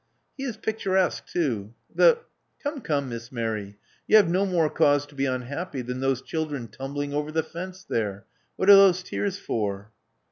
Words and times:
He 0.35 0.45
is 0.45 0.57
picturesque 0.57 1.27
too. 1.27 1.75
The— 1.93 2.17
Come, 2.63 2.81
come. 2.81 3.07
Miss 3.09 3.31
Mary. 3.31 3.77
You 4.07 4.15
have 4.17 4.27
no 4.27 4.47
more 4.47 4.67
cause 4.67 5.05
to 5.05 5.13
be 5.13 5.27
unhappy 5.27 5.83
than 5.83 5.99
those 5.99 6.23
children 6.23 6.69
tumbling 6.69 7.13
over 7.13 7.31
the 7.31 7.43
fence 7.43 7.83
there. 7.83 8.25
What 8.55 8.67
are 8.67 8.75
those 8.75 9.03
tears 9.03 9.37
for? 9.37 9.91